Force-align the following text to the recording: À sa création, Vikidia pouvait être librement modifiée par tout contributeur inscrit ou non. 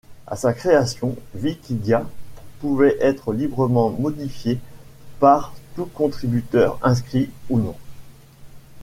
À 0.25 0.35
sa 0.35 0.51
création, 0.55 1.15
Vikidia 1.35 2.09
pouvait 2.59 2.97
être 3.01 3.33
librement 3.33 3.91
modifiée 3.91 4.57
par 5.19 5.53
tout 5.75 5.85
contributeur 5.85 6.79
inscrit 6.81 7.29
ou 7.51 7.59
non. 7.59 7.75